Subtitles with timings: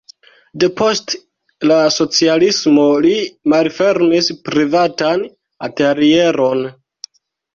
[0.61, 1.11] Depost
[1.71, 3.13] la socialismo li
[3.53, 5.23] malfermis privatan
[5.71, 6.65] atelieron.